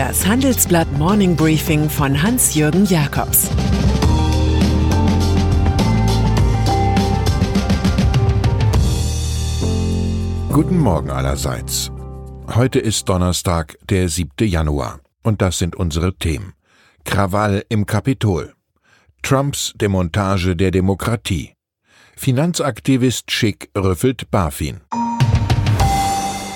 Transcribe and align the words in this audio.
Das 0.00 0.26
Handelsblatt 0.26 0.90
Morning 0.96 1.36
Briefing 1.36 1.90
von 1.90 2.22
Hans-Jürgen 2.22 2.86
Jakobs 2.86 3.50
Guten 10.50 10.78
Morgen 10.78 11.10
allerseits. 11.10 11.92
Heute 12.48 12.78
ist 12.78 13.10
Donnerstag, 13.10 13.76
der 13.90 14.08
7. 14.08 14.30
Januar. 14.48 15.00
Und 15.22 15.42
das 15.42 15.58
sind 15.58 15.76
unsere 15.76 16.14
Themen. 16.14 16.54
Krawall 17.04 17.62
im 17.68 17.84
Kapitol. 17.84 18.54
Trumps 19.20 19.74
Demontage 19.76 20.56
der 20.56 20.70
Demokratie. 20.70 21.52
Finanzaktivist 22.16 23.30
Schick 23.30 23.68
rüffelt 23.76 24.30
BaFin. 24.30 24.80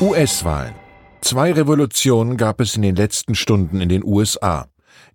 US-Wahlen. 0.01 0.84
Zwei 1.25 1.55
Revolutionen 1.55 2.37
gab 2.37 2.61
es 2.61 2.77
in 2.77 2.83
den 2.83 2.97
letzten 2.97 3.35
Stunden 3.35 3.81
in 3.81 3.89
den 3.89 4.05
USA. 4.05 4.67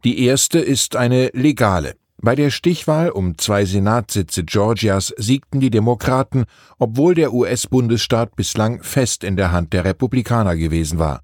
Die 0.04 0.26
erste 0.26 0.58
ist 0.58 0.96
eine 0.96 1.30
legale. 1.34 1.94
Bei 2.18 2.34
der 2.34 2.50
Stichwahl 2.50 3.12
um 3.12 3.38
zwei 3.38 3.64
Senatssitze 3.64 4.44
Georgias 4.44 5.14
siegten 5.18 5.60
die 5.60 5.70
Demokraten, 5.70 6.46
obwohl 6.80 7.14
der 7.14 7.32
US-Bundesstaat 7.32 8.36
bislang 8.36 8.82
fest 8.82 9.24
in 9.24 9.38
der 9.38 9.52
Hand 9.52 9.72
der 9.72 9.86
Republikaner 9.86 10.56
gewesen 10.56 10.98
war. 10.98 11.22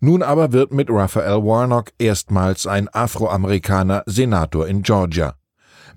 Nun 0.00 0.20
aber 0.20 0.52
wird 0.52 0.72
mit 0.72 0.90
Raphael 0.90 1.44
Warnock 1.44 1.92
erstmals 2.00 2.66
ein 2.66 2.88
Afroamerikaner 2.88 4.02
Senator 4.06 4.66
in 4.66 4.82
Georgia. 4.82 5.36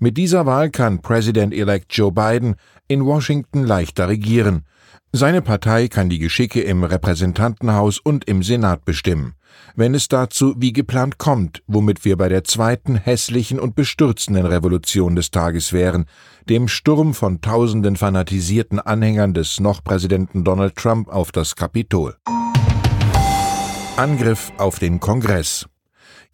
Mit 0.00 0.16
dieser 0.16 0.46
Wahl 0.46 0.70
kann 0.70 1.02
President-elect 1.02 1.92
Joe 1.92 2.12
Biden 2.12 2.54
in 2.86 3.04
Washington 3.04 3.64
leichter 3.64 4.08
regieren. 4.08 4.64
Seine 5.12 5.42
Partei 5.42 5.88
kann 5.88 6.08
die 6.08 6.18
Geschicke 6.18 6.60
im 6.60 6.84
Repräsentantenhaus 6.84 7.98
und 7.98 8.26
im 8.26 8.42
Senat 8.42 8.84
bestimmen. 8.84 9.34
Wenn 9.74 9.94
es 9.94 10.06
dazu 10.06 10.54
wie 10.58 10.72
geplant 10.72 11.18
kommt, 11.18 11.62
womit 11.66 12.04
wir 12.04 12.16
bei 12.16 12.28
der 12.28 12.44
zweiten 12.44 12.94
hässlichen 12.96 13.58
und 13.58 13.74
bestürzenden 13.74 14.46
Revolution 14.46 15.16
des 15.16 15.30
Tages 15.30 15.72
wären, 15.72 16.04
dem 16.48 16.68
Sturm 16.68 17.14
von 17.14 17.40
tausenden 17.40 17.96
fanatisierten 17.96 18.78
Anhängern 18.78 19.34
des 19.34 19.58
noch 19.58 19.82
Präsidenten 19.82 20.44
Donald 20.44 20.76
Trump 20.76 21.08
auf 21.08 21.32
das 21.32 21.56
Kapitol. 21.56 22.16
Angriff 23.96 24.52
auf 24.58 24.78
den 24.78 25.00
Kongress. 25.00 25.66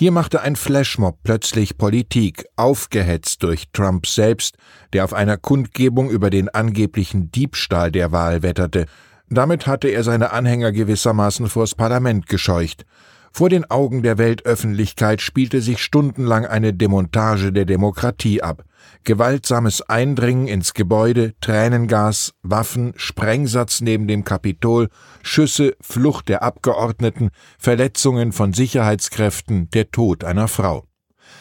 Hier 0.01 0.11
machte 0.11 0.41
ein 0.41 0.57
Flashmob 0.57 1.19
plötzlich 1.23 1.79
Politik, 1.79 2.47
aufgehetzt 2.57 3.45
durch 3.45 3.67
Trump 3.73 4.09
selbst, 4.09 4.57
der 4.93 5.05
auf 5.05 5.13
einer 5.13 5.37
Kundgebung 5.37 6.11
über 6.11 6.31
den 6.31 6.49
angeblichen 6.49 7.31
Diebstahl 7.31 7.93
der 7.93 8.11
Wahl 8.11 8.43
wetterte. 8.43 8.87
Damit 9.29 9.69
hatte 9.69 9.89
er 9.89 10.03
seine 10.03 10.33
Anhänger 10.33 10.73
gewissermaßen 10.73 11.49
vors 11.49 11.77
Parlament 11.77 12.27
gescheucht. 12.27 12.85
Vor 13.31 13.49
den 13.49 13.71
Augen 13.71 14.03
der 14.03 14.19
Weltöffentlichkeit 14.19 15.21
spielte 15.21 15.61
sich 15.61 15.81
stundenlang 15.81 16.45
eine 16.45 16.73
Demontage 16.73 17.53
der 17.53 17.65
Demokratie 17.65 18.43
ab 18.43 18.65
gewaltsames 19.05 19.83
Eindringen 19.83 20.49
ins 20.49 20.75
Gebäude, 20.75 21.35
Tränengas, 21.41 22.35
Waffen, 22.43 22.93
Sprengsatz 22.97 23.81
neben 23.81 24.09
dem 24.09 24.25
Kapitol, 24.25 24.89
Schüsse, 25.23 25.77
Flucht 25.81 26.29
der 26.29 26.43
Abgeordneten, 26.43 27.31
Verletzungen 27.59 28.33
von 28.33 28.53
Sicherheitskräften, 28.53 29.71
der 29.71 29.91
Tod 29.91 30.25
einer 30.25 30.49
Frau. 30.49 30.85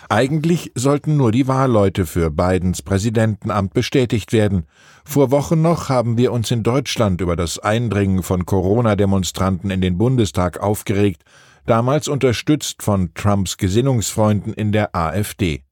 Eigentlich 0.09 0.71
sollten 0.75 1.17
nur 1.17 1.31
die 1.31 1.47
Wahlleute 1.47 2.05
für 2.05 2.29
Bidens 2.29 2.81
Präsidentenamt 2.81 3.73
bestätigt 3.73 4.33
werden. 4.33 4.65
Vor 5.05 5.31
Wochen 5.31 5.61
noch 5.61 5.89
haben 5.89 6.17
wir 6.17 6.31
uns 6.31 6.51
in 6.51 6.63
Deutschland 6.63 7.21
über 7.21 7.35
das 7.35 7.59
Eindringen 7.59 8.23
von 8.23 8.45
Corona-Demonstranten 8.45 9.71
in 9.71 9.81
den 9.81 9.97
Bundestag 9.97 10.59
aufgeregt, 10.59 11.23
damals 11.65 12.07
unterstützt 12.07 12.83
von 12.83 13.13
Trumps 13.13 13.57
Gesinnungsfreunden 13.57 14.53
in 14.53 14.71
der 14.71 14.95
AfD. 14.95 15.63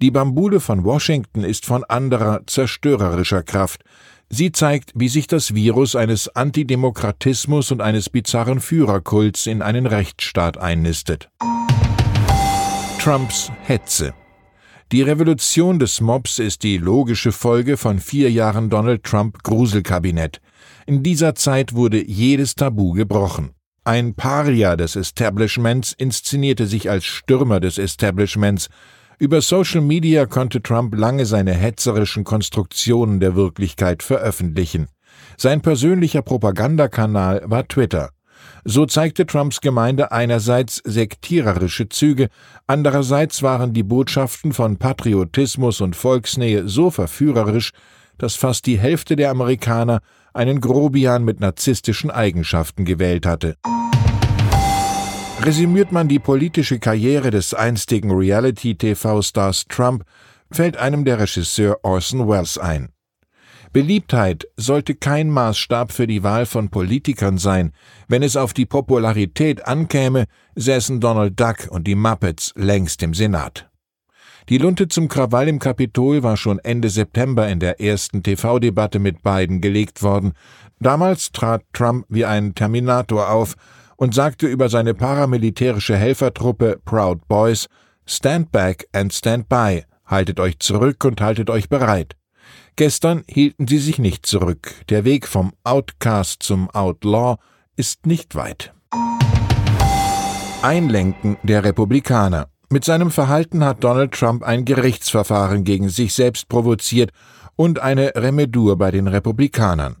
Die 0.00 0.12
Bambule 0.12 0.60
von 0.60 0.84
Washington 0.84 1.42
ist 1.42 1.66
von 1.66 1.82
anderer 1.82 2.46
zerstörerischer 2.46 3.42
Kraft. 3.42 3.82
Sie 4.30 4.52
zeigt, 4.52 4.92
wie 4.94 5.08
sich 5.08 5.26
das 5.26 5.54
Virus 5.54 5.96
eines 5.96 6.28
Antidemokratismus 6.28 7.72
und 7.72 7.80
eines 7.80 8.08
bizarren 8.08 8.60
Führerkults 8.60 9.46
in 9.46 9.60
einen 9.60 9.86
Rechtsstaat 9.86 10.56
einnistet. 10.58 11.30
Trumps 13.00 13.50
Hetze 13.62 14.14
die 14.90 15.02
Revolution 15.02 15.78
des 15.78 16.00
Mobs 16.00 16.38
ist 16.38 16.62
die 16.62 16.78
logische 16.78 17.30
Folge 17.30 17.76
von 17.76 17.98
vier 17.98 18.30
Jahren 18.30 18.70
Donald 18.70 19.02
Trump 19.02 19.42
Gruselkabinett. 19.42 20.40
In 20.86 21.02
dieser 21.02 21.34
Zeit 21.34 21.74
wurde 21.74 22.02
jedes 22.02 22.54
Tabu 22.54 22.94
gebrochen. 22.94 23.50
Ein 23.84 24.14
Paria 24.14 24.76
des 24.76 24.96
Establishments 24.96 25.92
inszenierte 25.92 26.66
sich 26.66 26.88
als 26.88 27.04
Stürmer 27.04 27.60
des 27.60 27.76
Establishments, 27.76 28.70
über 29.18 29.40
Social 29.40 29.80
Media 29.80 30.26
konnte 30.26 30.62
Trump 30.62 30.94
lange 30.94 31.26
seine 31.26 31.52
hetzerischen 31.52 32.24
Konstruktionen 32.24 33.20
der 33.20 33.34
Wirklichkeit 33.34 34.02
veröffentlichen. 34.02 34.88
Sein 35.36 35.60
persönlicher 35.60 36.22
Propagandakanal 36.22 37.42
war 37.44 37.66
Twitter. 37.66 38.10
So 38.64 38.86
zeigte 38.86 39.26
Trumps 39.26 39.60
Gemeinde 39.60 40.12
einerseits 40.12 40.80
sektiererische 40.84 41.88
Züge, 41.88 42.28
andererseits 42.66 43.42
waren 43.42 43.72
die 43.72 43.82
Botschaften 43.82 44.52
von 44.52 44.76
Patriotismus 44.76 45.80
und 45.80 45.96
Volksnähe 45.96 46.68
so 46.68 46.90
verführerisch, 46.90 47.72
dass 48.18 48.36
fast 48.36 48.66
die 48.66 48.78
Hälfte 48.78 49.16
der 49.16 49.30
Amerikaner 49.30 50.00
einen 50.34 50.60
Grobian 50.60 51.24
mit 51.24 51.40
narzisstischen 51.40 52.10
Eigenschaften 52.10 52.84
gewählt 52.84 53.26
hatte. 53.26 53.56
Resümiert 55.40 55.92
man 55.92 56.08
die 56.08 56.18
politische 56.18 56.80
Karriere 56.80 57.30
des 57.30 57.54
einstigen 57.54 58.10
Reality-TV-Stars 58.10 59.66
Trump, 59.68 60.04
fällt 60.50 60.76
einem 60.76 61.04
der 61.04 61.20
Regisseur 61.20 61.78
Orson 61.84 62.28
Welles 62.28 62.58
ein. 62.58 62.88
Beliebtheit 63.72 64.48
sollte 64.56 64.96
kein 64.96 65.30
Maßstab 65.30 65.92
für 65.92 66.08
die 66.08 66.24
Wahl 66.24 66.44
von 66.44 66.70
Politikern 66.70 67.38
sein. 67.38 67.72
Wenn 68.08 68.24
es 68.24 68.36
auf 68.36 68.52
die 68.52 68.66
Popularität 68.66 69.64
ankäme, 69.66 70.24
säßen 70.56 71.00
Donald 71.00 71.38
Duck 71.38 71.68
und 71.70 71.86
die 71.86 71.94
Muppets 71.94 72.52
längst 72.56 73.02
im 73.04 73.14
Senat. 73.14 73.68
Die 74.48 74.58
Lunte 74.58 74.88
zum 74.88 75.08
Krawall 75.08 75.46
im 75.46 75.58
Kapitol 75.58 76.22
war 76.22 76.38
schon 76.38 76.58
Ende 76.58 76.88
September 76.88 77.48
in 77.48 77.60
der 77.60 77.80
ersten 77.80 78.22
TV-Debatte 78.22 78.98
mit 78.98 79.22
Biden 79.22 79.60
gelegt 79.60 80.02
worden. 80.02 80.32
Damals 80.80 81.32
trat 81.32 81.62
Trump 81.74 82.06
wie 82.08 82.24
ein 82.24 82.54
Terminator 82.54 83.30
auf 83.30 83.56
und 83.98 84.14
sagte 84.14 84.46
über 84.46 84.70
seine 84.70 84.94
paramilitärische 84.94 85.96
Helfertruppe 85.96 86.80
Proud 86.84 87.28
Boys 87.28 87.66
Stand 88.06 88.50
back 88.52 88.88
and 88.92 89.12
stand 89.12 89.50
by, 89.50 89.84
haltet 90.06 90.40
euch 90.40 90.58
zurück 90.60 91.04
und 91.04 91.20
haltet 91.20 91.50
euch 91.50 91.68
bereit. 91.68 92.16
Gestern 92.76 93.22
hielten 93.28 93.68
sie 93.68 93.78
sich 93.78 93.98
nicht 93.98 94.24
zurück. 94.24 94.72
Der 94.88 95.04
Weg 95.04 95.26
vom 95.26 95.52
Outcast 95.64 96.42
zum 96.42 96.70
Outlaw 96.70 97.36
ist 97.76 98.06
nicht 98.06 98.34
weit. 98.34 98.72
Einlenken 100.62 101.36
der 101.42 101.64
Republikaner. 101.64 102.48
Mit 102.70 102.84
seinem 102.84 103.10
Verhalten 103.10 103.64
hat 103.64 103.84
Donald 103.84 104.12
Trump 104.12 104.42
ein 104.42 104.64
Gerichtsverfahren 104.64 105.64
gegen 105.64 105.88
sich 105.88 106.14
selbst 106.14 106.48
provoziert 106.48 107.10
und 107.56 107.80
eine 107.80 108.12
Remedur 108.14 108.78
bei 108.78 108.90
den 108.90 109.08
Republikanern. 109.08 109.96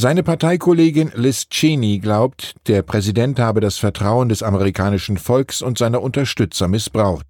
Seine 0.00 0.22
Parteikollegin 0.22 1.10
Liz 1.16 1.48
Cheney 1.48 1.98
glaubt, 1.98 2.54
der 2.68 2.82
Präsident 2.82 3.40
habe 3.40 3.58
das 3.58 3.78
Vertrauen 3.78 4.28
des 4.28 4.44
amerikanischen 4.44 5.18
Volks 5.18 5.60
und 5.60 5.76
seiner 5.76 6.02
Unterstützer 6.02 6.68
missbraucht. 6.68 7.26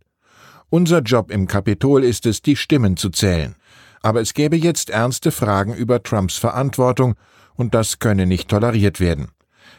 Unser 0.68 1.00
Job 1.00 1.30
im 1.30 1.46
Kapitol 1.46 2.04
ist 2.04 2.26
es, 2.26 2.42
die 2.42 2.56
Stimmen 2.56 2.98
zu 2.98 3.08
zählen. 3.08 3.56
Aber 4.02 4.20
es 4.20 4.34
gäbe 4.34 4.56
jetzt 4.56 4.90
ernste 4.90 5.30
Fragen 5.30 5.72
über 5.72 6.02
Trumps 6.02 6.36
Verantwortung, 6.36 7.14
und 7.54 7.74
das 7.74 8.00
könne 8.00 8.26
nicht 8.26 8.50
toleriert 8.50 9.00
werden. 9.00 9.28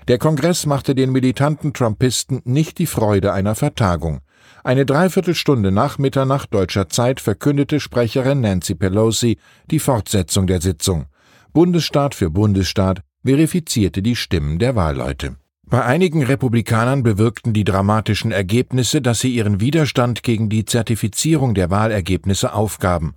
Der 0.07 0.17
Kongress 0.17 0.65
machte 0.65 0.95
den 0.95 1.11
militanten 1.11 1.73
Trumpisten 1.73 2.41
nicht 2.43 2.79
die 2.79 2.87
Freude 2.87 3.33
einer 3.33 3.53
Vertagung. 3.53 4.21
Eine 4.63 4.87
Dreiviertelstunde 4.87 5.71
nach 5.71 5.99
Mitternacht 5.99 6.51
deutscher 6.55 6.89
Zeit 6.89 7.19
verkündete 7.19 7.79
Sprecherin 7.79 8.41
Nancy 8.41 8.73
Pelosi 8.73 9.37
die 9.69 9.77
Fortsetzung 9.77 10.47
der 10.47 10.59
Sitzung. 10.59 11.05
Bundesstaat 11.51 12.13
für 12.13 12.29
Bundesstaat 12.29 13.01
verifizierte 13.25 14.01
die 14.01 14.15
Stimmen 14.15 14.59
der 14.59 14.75
Wahlleute. 14.75 15.37
Bei 15.65 15.83
einigen 15.83 16.23
Republikanern 16.23 17.03
bewirkten 17.03 17.53
die 17.53 17.63
dramatischen 17.63 18.31
Ergebnisse, 18.31 19.01
dass 19.01 19.19
sie 19.19 19.33
ihren 19.33 19.59
Widerstand 19.59 20.23
gegen 20.23 20.49
die 20.49 20.65
Zertifizierung 20.65 21.53
der 21.53 21.69
Wahlergebnisse 21.69 22.53
aufgaben. 22.53 23.15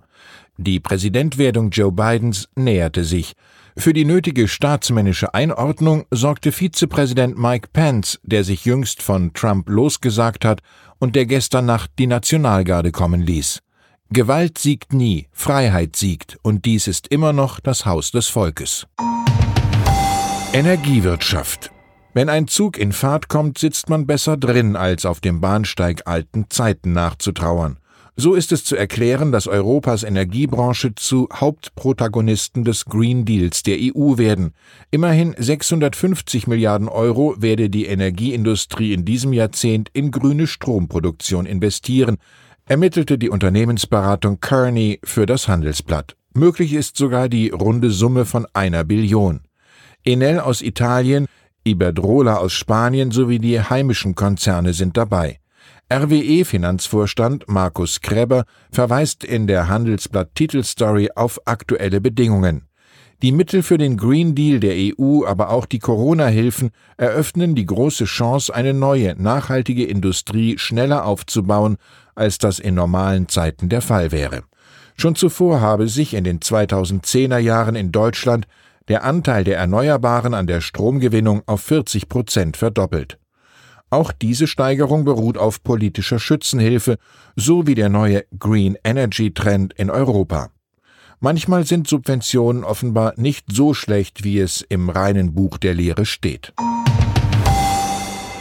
Die 0.57 0.79
Präsidentwerdung 0.79 1.71
Joe 1.71 1.91
Bidens 1.91 2.47
näherte 2.55 3.03
sich. 3.03 3.33
Für 3.75 3.93
die 3.93 4.05
nötige 4.05 4.47
staatsmännische 4.47 5.33
Einordnung 5.33 6.05
sorgte 6.11 6.51
Vizepräsident 6.51 7.39
Mike 7.39 7.69
Pence, 7.73 8.19
der 8.23 8.43
sich 8.43 8.65
jüngst 8.65 9.01
von 9.01 9.33
Trump 9.33 9.67
losgesagt 9.69 10.45
hat 10.45 10.61
und 10.99 11.15
der 11.15 11.25
gestern 11.25 11.65
Nacht 11.65 11.91
die 11.97 12.07
Nationalgarde 12.07 12.91
kommen 12.91 13.21
ließ. 13.21 13.61
Gewalt 14.13 14.59
siegt 14.59 14.93
nie, 14.93 15.25
Freiheit 15.31 15.95
siegt, 15.95 16.37
und 16.43 16.65
dies 16.65 16.87
ist 16.87 17.07
immer 17.07 17.33
noch 17.33 17.59
das 17.59 17.87
Haus 17.87 18.11
des 18.11 18.27
Volkes. 18.27 18.85
Energiewirtschaft. 20.53 21.71
Wenn 22.13 22.29
ein 22.29 22.47
Zug 22.47 22.77
in 22.77 22.91
Fahrt 22.91 23.27
kommt, 23.27 23.57
sitzt 23.57 23.89
man 23.89 24.05
besser 24.05 24.37
drin, 24.37 24.75
als 24.75 25.07
auf 25.07 25.19
dem 25.19 25.41
Bahnsteig 25.41 26.03
alten 26.05 26.45
Zeiten 26.49 26.93
nachzutrauern. 26.93 27.79
So 28.15 28.35
ist 28.35 28.51
es 28.51 28.63
zu 28.63 28.75
erklären, 28.75 29.31
dass 29.31 29.47
Europas 29.47 30.03
Energiebranche 30.03 30.93
zu 30.93 31.27
Hauptprotagonisten 31.33 32.63
des 32.63 32.85
Green 32.85 33.25
Deals 33.25 33.63
der 33.63 33.77
EU 33.79 34.19
werden. 34.19 34.53
Immerhin 34.91 35.33
650 35.35 36.45
Milliarden 36.45 36.87
Euro 36.87 37.33
werde 37.39 37.71
die 37.71 37.87
Energieindustrie 37.87 38.93
in 38.93 39.05
diesem 39.05 39.33
Jahrzehnt 39.33 39.89
in 39.93 40.11
grüne 40.11 40.45
Stromproduktion 40.45 41.47
investieren, 41.47 42.17
ermittelte 42.65 43.17
die 43.17 43.29
Unternehmensberatung 43.29 44.39
Kearney 44.39 44.99
für 45.03 45.25
das 45.25 45.47
Handelsblatt. 45.47 46.15
Möglich 46.33 46.73
ist 46.73 46.97
sogar 46.97 47.29
die 47.29 47.49
runde 47.49 47.91
Summe 47.91 48.25
von 48.25 48.47
einer 48.53 48.83
Billion. 48.83 49.41
Enel 50.03 50.39
aus 50.39 50.61
Italien, 50.61 51.27
Iberdrola 51.63 52.37
aus 52.37 52.53
Spanien 52.53 53.11
sowie 53.11 53.39
die 53.39 53.61
heimischen 53.61 54.15
Konzerne 54.15 54.73
sind 54.73 54.97
dabei. 54.97 55.39
RWE-Finanzvorstand 55.91 57.47
Markus 57.47 58.01
Kreber 58.01 58.45
verweist 58.71 59.23
in 59.23 59.47
der 59.47 59.67
Handelsblatt 59.67 60.33
Titelstory 60.33 61.09
auf 61.15 61.39
aktuelle 61.45 62.01
Bedingungen. 62.01 62.67
Die 63.23 63.31
Mittel 63.31 63.63
für 63.63 63.77
den 63.77 63.95
Green 63.95 64.35
Deal 64.35 64.59
der 64.59 64.75
EU, 64.75 65.23
aber 65.25 65.49
auch 65.49 65.65
die 65.65 65.79
Corona-Hilfen 65.79 66.71
eröffnen 66.97 67.55
die 67.55 67.65
große 67.65 68.03
Chance, 68.03 68.53
eine 68.53 68.73
neue, 68.73 69.15
nachhaltige 69.15 69.85
Industrie 69.85 70.57
schneller 70.57 71.05
aufzubauen, 71.05 71.77
als 72.15 72.37
das 72.37 72.59
in 72.59 72.75
normalen 72.75 73.29
Zeiten 73.29 73.69
der 73.69 73.79
Fall 73.79 74.11
wäre. 74.11 74.43
Schon 74.97 75.15
zuvor 75.15 75.61
habe 75.61 75.87
sich 75.87 76.15
in 76.15 76.25
den 76.25 76.41
2010er 76.41 77.37
Jahren 77.37 77.77
in 77.77 77.93
Deutschland 77.93 78.45
der 78.89 79.05
Anteil 79.05 79.45
der 79.45 79.57
Erneuerbaren 79.57 80.33
an 80.33 80.45
der 80.45 80.59
Stromgewinnung 80.59 81.43
auf 81.45 81.61
40 81.61 82.09
Prozent 82.09 82.57
verdoppelt. 82.57 83.19
Auch 83.89 84.11
diese 84.11 84.47
Steigerung 84.47 85.05
beruht 85.05 85.37
auf 85.37 85.63
politischer 85.63 86.19
Schützenhilfe 86.19 86.97
sowie 87.37 87.75
der 87.75 87.87
neue 87.87 88.25
Green 88.37 88.77
Energy 88.83 89.33
Trend 89.33 89.71
in 89.75 89.89
Europa. 89.89 90.49
Manchmal 91.23 91.65
sind 91.65 91.87
Subventionen 91.87 92.65
offenbar 92.65 93.13
nicht 93.15 93.45
so 93.49 93.73
schlecht, 93.73 94.25
wie 94.25 94.39
es 94.39 94.59
im 94.59 94.89
reinen 94.89 95.33
Buch 95.33 95.57
der 95.57 95.73
Lehre 95.73 96.05
steht. 96.05 96.51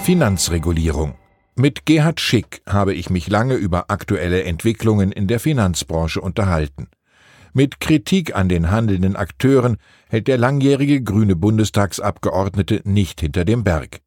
Finanzregulierung 0.02 1.14
mit 1.54 1.86
Gerhard 1.86 2.18
Schick 2.18 2.60
habe 2.68 2.92
ich 2.92 3.08
mich 3.08 3.28
lange 3.28 3.54
über 3.54 3.88
aktuelle 3.88 4.42
Entwicklungen 4.42 5.12
in 5.12 5.28
der 5.28 5.38
Finanzbranche 5.38 6.20
unterhalten. 6.20 6.88
Mit 7.52 7.78
Kritik 7.78 8.34
an 8.34 8.48
den 8.48 8.72
handelnden 8.72 9.14
Akteuren 9.14 9.76
hält 10.08 10.26
der 10.26 10.38
langjährige 10.38 11.04
grüne 11.04 11.36
Bundestagsabgeordnete 11.36 12.80
nicht 12.82 13.20
hinter 13.20 13.44
dem 13.44 13.62
Berg. 13.62 14.00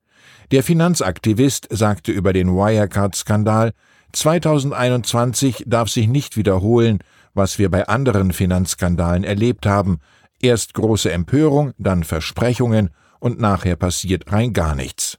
Der 0.52 0.64
Finanzaktivist 0.64 1.70
sagte 1.70 2.12
über 2.12 2.34
den 2.34 2.50
Wirecard-Skandal, 2.50 3.72
2021 4.12 5.64
darf 5.66 5.90
sich 5.90 6.10
nicht 6.10 6.36
wiederholen, 6.36 7.00
was 7.36 7.60
wir 7.60 7.70
bei 7.70 7.88
anderen 7.88 8.34
Finanzskandalen 8.34 9.24
erlebt 9.24 9.66
haben. 9.66 10.00
Erst 10.42 10.74
große 10.74 11.12
Empörung, 11.12 11.74
dann 11.78 12.04
Versprechungen 12.04 12.90
und 13.20 13.40
nachher 13.40 13.76
passiert 13.76 14.32
rein 14.32 14.54
gar 14.54 14.76
nichts. 14.76 15.18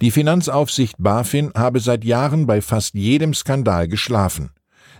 Die 0.00 0.10
Finanzaufsicht 0.10 0.96
BaFin 0.98 1.52
habe 1.54 1.80
seit 1.80 2.04
Jahren 2.04 2.46
bei 2.46 2.62
fast 2.62 2.94
jedem 2.94 3.34
Skandal 3.34 3.86
geschlafen. 3.86 4.50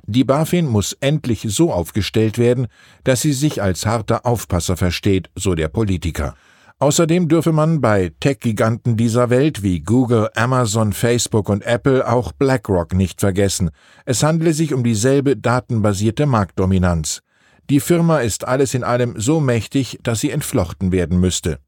Die 0.07 0.25
BaFin 0.25 0.67
muss 0.67 0.93
endlich 0.95 1.47
so 1.49 1.73
aufgestellt 1.73 2.37
werden, 2.37 2.67
dass 3.05 3.23
sie 3.23 3.33
sich 3.33 3.63
als 3.63 3.87
harter 3.87 4.27
Aufpasser 4.27 4.77
versteht, 4.77 5.31
so 5.35 5.55
der 5.55 5.69
Politiker. 5.69 6.35
Außerdem 6.83 7.29
dürfe 7.29 7.53
man 7.53 7.83
bei 7.83 8.11
Tech-Giganten 8.21 8.97
dieser 8.97 9.29
Welt 9.29 9.63
wie 9.63 9.81
Google, 9.81 10.31
Amazon, 10.35 10.95
Facebook 10.95 11.51
und 11.51 11.63
Apple 11.63 12.11
auch 12.11 12.33
BlackRock 12.33 12.95
nicht 12.95 13.21
vergessen. 13.21 13.69
Es 14.07 14.23
handle 14.23 14.55
sich 14.55 14.73
um 14.73 14.83
dieselbe 14.83 15.37
datenbasierte 15.37 16.25
Marktdominanz. 16.25 17.21
Die 17.69 17.81
Firma 17.81 18.21
ist 18.21 18.49
alles 18.49 18.73
in 18.73 18.83
allem 18.83 19.21
so 19.21 19.41
mächtig, 19.41 19.99
dass 20.03 20.21
sie 20.21 20.31
entflochten 20.31 20.91
werden 20.91 21.21
müsste. 21.21 21.59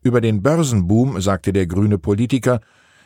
Über 0.00 0.20
den 0.20 0.44
Börsenboom 0.44 1.20
sagte 1.20 1.52
der 1.52 1.66
grüne 1.66 1.98
Politiker, 1.98 2.60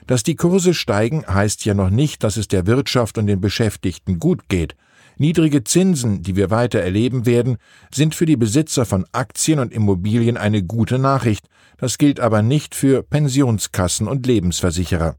dass 0.06 0.22
die 0.22 0.36
Kurse 0.36 0.74
steigen, 0.74 1.24
heißt 1.26 1.64
ja 1.64 1.72
noch 1.72 1.90
nicht, 1.90 2.22
dass 2.22 2.36
es 2.36 2.48
der 2.48 2.66
Wirtschaft 2.66 3.16
und 3.16 3.28
den 3.28 3.40
Beschäftigten 3.40 4.18
gut 4.18 4.50
geht. 4.50 4.76
Niedrige 5.18 5.64
Zinsen, 5.64 6.22
die 6.22 6.36
wir 6.36 6.50
weiter 6.50 6.80
erleben 6.80 7.24
werden, 7.24 7.56
sind 7.92 8.14
für 8.14 8.26
die 8.26 8.36
Besitzer 8.36 8.84
von 8.84 9.06
Aktien 9.12 9.58
und 9.58 9.72
Immobilien 9.72 10.36
eine 10.36 10.62
gute 10.62 10.98
Nachricht, 10.98 11.46
das 11.78 11.96
gilt 11.96 12.20
aber 12.20 12.42
nicht 12.42 12.74
für 12.74 13.02
Pensionskassen 13.02 14.08
und 14.08 14.26
Lebensversicherer. 14.26 15.16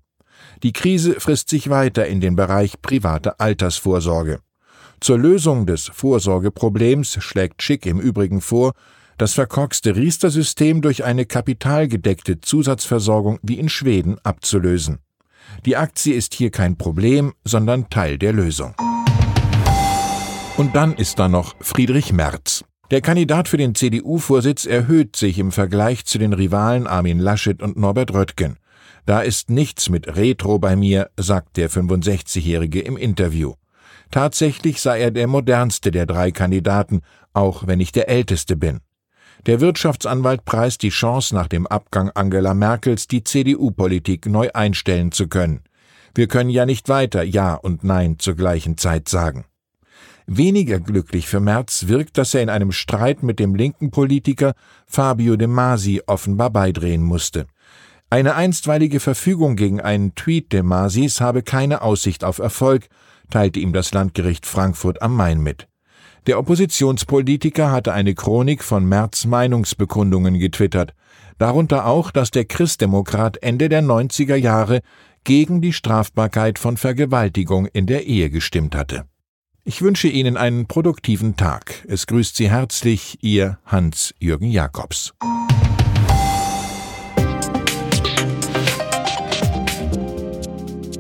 Die 0.62 0.72
Krise 0.74 1.20
frisst 1.20 1.50
sich 1.50 1.70
weiter 1.70 2.06
in 2.06 2.22
den 2.22 2.36
Bereich 2.36 2.80
private 2.82 3.40
Altersvorsorge. 3.40 4.40
Zur 5.00 5.18
Lösung 5.18 5.66
des 5.66 5.86
Vorsorgeproblems 5.86 7.18
schlägt 7.20 7.64
Schick 7.64 7.88
im 7.88 8.00
Übrigen 8.00 8.42
vor, 8.42 8.74
das 9.18 9.34
verkorkste 9.34 9.96
Riester-System 9.96 10.84
durch 10.84 11.04
eine 11.04 11.26
kapitalgedeckte 11.26 12.40
Zusatzversorgung 12.40 13.40
wie 13.42 13.58
in 13.58 13.70
Schweden 13.70 14.20
abzulösen. 14.24 15.00
Die 15.66 15.76
Aktie 15.76 16.14
ist 16.14 16.36
hier 16.36 16.52
kein 16.52 16.78
Problem, 16.78 17.34
sondern 17.44 17.90
Teil 17.90 18.20
der 18.20 18.34
Lösung. 18.34 18.76
Und 20.58 20.76
dann 20.76 20.96
ist 20.96 21.20
da 21.20 21.30
noch 21.30 21.56
Friedrich 21.62 22.12
Merz. 22.12 22.66
Der 22.90 23.02
Kandidat 23.02 23.48
für 23.48 23.58
den 23.58 23.76
CDU-Vorsitz 23.76 24.66
erhöht 24.66 25.16
sich 25.16 25.38
im 25.38 25.52
Vergleich 25.52 26.04
zu 26.06 26.18
den 26.18 26.34
Rivalen 26.34 26.88
Armin 26.88 27.20
Laschet 27.20 27.62
und 27.62 27.78
Norbert 27.78 28.12
Röttgen. 28.12 28.58
Da 29.06 29.22
ist 29.22 29.52
nichts 29.52 29.90
mit 29.90 30.16
Retro 30.16 30.58
bei 30.58 30.76
mir, 30.76 31.12
sagt 31.16 31.58
der 31.58 31.70
65-Jährige 31.70 32.82
im 32.82 32.98
Interview. 32.98 33.54
Tatsächlich 34.10 34.82
sei 34.82 35.00
er 35.00 35.12
der 35.12 35.28
modernste 35.28 35.92
der 35.92 36.08
drei 36.08 36.32
Kandidaten, 36.32 37.02
auch 37.34 37.68
wenn 37.68 37.80
ich 37.80 37.92
der 37.92 38.10
älteste 38.10 38.56
bin. 38.56 38.80
Der 39.46 39.62
Wirtschaftsanwalt 39.62 40.44
preist 40.44 40.82
die 40.82 40.90
Chance 40.90 41.36
nach 41.36 41.48
dem 41.48 41.68
Abgang 41.68 42.10
Angela 42.16 42.56
Merkels, 42.56 43.08
die 43.08 43.24
CDU-Politik 43.24 44.26
neu 44.26 44.50
einstellen 44.56 45.12
zu 45.12 45.28
können. 45.28 45.62
Wir 46.16 46.28
können 46.28 46.50
ja 46.50 46.66
nicht 46.66 46.90
weiter 46.90 47.22
Ja 47.22 47.54
und 47.54 47.84
Nein 47.84 48.18
zur 48.18 48.36
gleichen 48.36 48.76
Zeit 48.76 49.08
sagen. 49.08 49.46
Weniger 50.30 50.82
glücklich 50.82 51.26
für 51.26 51.40
Merz 51.40 51.88
wirkt, 51.88 52.18
dass 52.18 52.34
er 52.34 52.44
in 52.44 52.50
einem 52.50 52.74
Streit 52.74 53.24
mit 53.24 53.40
dem 53.40 53.56
linken 53.56 53.92
Politiker 53.92 54.56
Fabio 54.86 55.38
De 55.38 55.48
Masi 55.48 56.02
offenbar 56.06 56.50
beidrehen 56.50 57.02
musste. 57.02 57.48
Eine 58.10 58.36
einstweilige 58.36 59.00
Verfügung 59.00 59.56
gegen 59.56 59.80
einen 59.80 60.16
Tweet 60.16 60.52
De 60.52 60.64
Masis 60.64 61.22
habe 61.22 61.44
keine 61.44 61.82
Aussicht 61.82 62.26
auf 62.26 62.40
Erfolg, 62.40 62.90
teilte 63.30 63.62
ihm 63.62 63.72
das 63.72 63.94
Landgericht 63.94 64.46
Frankfurt 64.46 65.02
am 65.02 65.16
Main 65.16 65.40
mit. 65.40 65.70
Der 66.28 66.40
Oppositionspolitiker 66.40 67.72
hatte 67.72 67.94
eine 67.94 68.14
Chronik 68.14 68.66
von 68.66 68.84
Merz 68.84 69.26
Meinungsbekundungen 69.26 70.40
getwittert, 70.40 70.94
darunter 71.38 71.86
auch, 71.86 72.12
dass 72.12 72.32
der 72.32 72.44
Christdemokrat 72.44 73.42
Ende 73.42 73.70
der 73.70 73.82
90er 73.82 74.36
Jahre 74.36 74.82
gegen 75.24 75.62
die 75.62 75.72
Strafbarkeit 75.72 76.60
von 76.60 76.76
Vergewaltigung 76.76 77.66
in 77.68 77.86
der 77.86 78.08
Ehe 78.08 78.30
gestimmt 78.30 78.76
hatte. 78.76 79.06
Ich 79.70 79.82
wünsche 79.82 80.08
Ihnen 80.08 80.38
einen 80.38 80.66
produktiven 80.66 81.36
Tag. 81.36 81.84
Es 81.90 82.08
grüßt 82.08 82.38
Sie 82.38 82.50
herzlich 82.50 83.18
Ihr 83.20 83.60
Hans-Jürgen 83.66 84.50
Jakobs. 84.50 85.14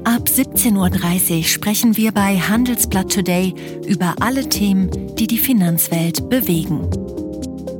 Ab 0.04 0.28
17.30 0.28 1.38
Uhr 1.38 1.44
sprechen 1.46 1.96
wir 1.96 2.12
bei 2.12 2.38
Handelsblatt 2.38 3.10
Today 3.10 3.56
über 3.88 4.16
alle 4.20 4.50
Themen, 4.50 5.16
die 5.16 5.28
die 5.28 5.38
Finanzwelt 5.38 6.30
bewegen. 6.30 6.90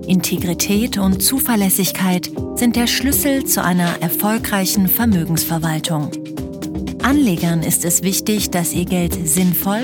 Integrität 0.08 0.98
und 0.98 1.22
Zuverlässigkeit 1.22 2.32
sind 2.56 2.77
der 2.77 2.88
Schlüssel 2.88 3.44
zu 3.44 3.62
einer 3.62 4.01
erfolgreichen 4.01 4.88
Vermögensverwaltung. 4.88 6.12
Anlegern 7.03 7.62
ist 7.62 7.84
es 7.84 8.03
wichtig, 8.03 8.51
dass 8.51 8.72
ihr 8.72 8.86
Geld 8.86 9.27
sinnvoll, 9.27 9.84